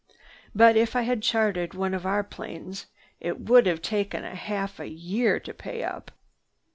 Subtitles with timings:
[0.55, 2.87] "But if I had chartered one of our own planes,
[3.19, 6.09] it would have taken half a year to pay up."